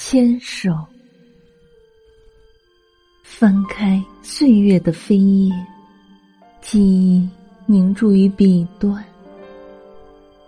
[0.00, 0.72] 牵手，
[3.24, 5.52] 翻开岁月的飞页，
[6.62, 7.28] 记忆
[7.66, 9.04] 凝注于笔端。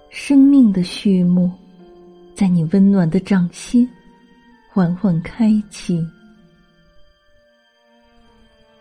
[0.08, 1.50] 生命的序幕，
[2.32, 3.86] 在你温暖的掌心
[4.72, 6.00] 缓缓开启。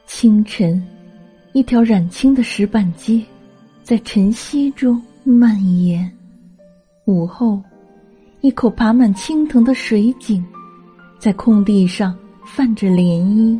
[0.05, 0.81] 清晨，
[1.51, 3.25] 一条染青的石板街，
[3.81, 6.07] 在晨曦中蔓延；
[7.05, 7.59] 午后，
[8.41, 10.45] 一口爬满青藤的水井。
[11.19, 12.15] 在空地上
[12.45, 13.59] 泛着涟漪，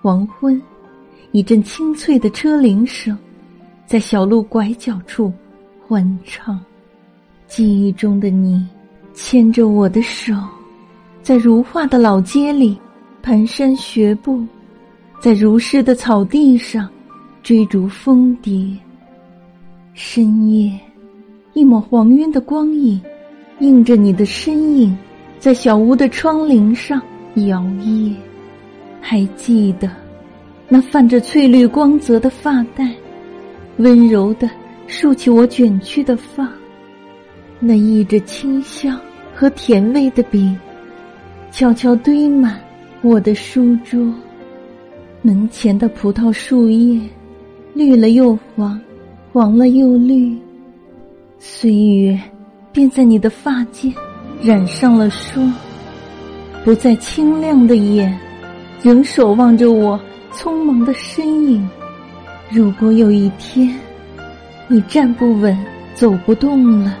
[0.00, 0.62] 黄昏，
[1.32, 3.18] 一阵清脆的车铃声，
[3.86, 5.32] 在小路拐角处
[5.84, 6.58] 欢唱。
[7.48, 8.64] 记忆中的你，
[9.14, 10.32] 牵着我的手，
[11.22, 12.78] 在如画的老街里
[13.20, 14.40] 蹒跚学步，
[15.20, 16.88] 在如诗的草地上
[17.42, 18.72] 追逐蜂蝶。
[19.92, 20.78] 深夜，
[21.52, 23.00] 一抹黄晕的光影，
[23.58, 24.96] 映着你的身影。
[25.40, 27.00] 在小屋的窗棂上
[27.46, 28.14] 摇曳，
[29.00, 29.90] 还记得
[30.68, 32.92] 那泛着翠绿光泽的发带，
[33.78, 34.50] 温柔的
[34.86, 36.46] 竖起我卷曲的发，
[37.58, 39.00] 那溢着清香
[39.34, 40.54] 和甜味的笔，
[41.50, 42.60] 悄悄堆满
[43.00, 43.98] 我的书桌。
[45.22, 47.00] 门前的葡萄树叶，
[47.72, 48.78] 绿了又黄，
[49.32, 50.36] 黄了又绿，
[51.38, 52.20] 岁月
[52.72, 53.90] 便在你的发间。
[54.42, 55.52] 染上了霜，
[56.64, 58.18] 不再清亮的眼，
[58.82, 60.00] 仍守望着我
[60.32, 61.68] 匆忙的身影。
[62.48, 63.78] 如果有一天，
[64.66, 65.56] 你站不稳，
[65.94, 66.96] 走不动了，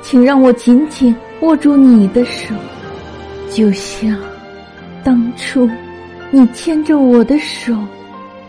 [0.00, 2.54] 请让我紧紧握住你的手，
[3.50, 4.16] 就像
[5.04, 5.68] 当初
[6.30, 7.76] 你牵着我的手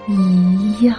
[0.08, 0.96] 一样。